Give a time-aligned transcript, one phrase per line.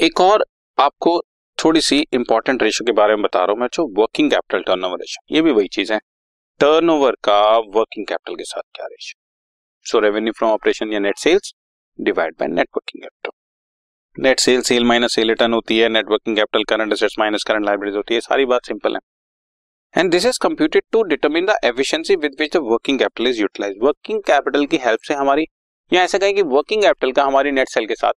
[0.00, 0.44] एक और
[0.78, 1.12] आपको
[1.58, 4.98] थोड़ी सी इंपॉर्टेंट रेशियो के बारे में बता रहा हूँ मैं, जो वर्किंग कैपिटल टर्नओवर
[4.98, 5.98] रेशियो ये भी वही चीज़ है।
[6.60, 7.38] टर्नओवर का
[7.76, 11.52] वर्किंग कैपिटल के साथ क्या ratio so revenue from operation या net sales
[11.98, 16.36] divide by net working capital net sale sale minus sale return होती है net working
[16.36, 19.00] capital current assets minus current liabilities होती है सारी बात सिंपल है।
[19.94, 23.76] And this is computed to determine the efficiency with which the working capital is utilize
[23.82, 25.46] working capital की help से हमारी,
[25.92, 28.12] या ऐसा कहें कि वर्किंग कैपिटल का हमारी नेट सेल के साथ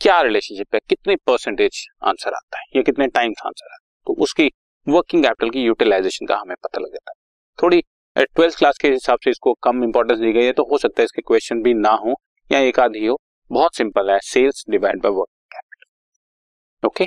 [0.00, 3.78] क्या रिलेशनशिप है कितने परसेंटेज आंसर आता है, या कितने टाइम्स आंसर आता है?
[4.06, 4.50] तो उसकी
[4.86, 7.14] वर्किंग कैपिटल की यूटिलाइजेशन का हमें पता लग जाता है।
[7.58, 7.82] थोड़ी
[8.16, 11.04] ट्वेल्थ क्लास के हिसाब से इसको कम इंपॉर्टेंस दी गई है तो हो सकता है
[11.04, 12.14] इसके क्वेश्चन भी ना हो,
[12.50, 13.18] या एक आधी हो
[13.50, 17.06] बहुत सिंपल है sales divide by working capital okay